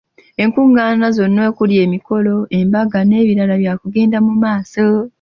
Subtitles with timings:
[0.43, 4.87] Enkungaana zonna okuli emikolo, embaga n’ebirala byakugenda mu maaso.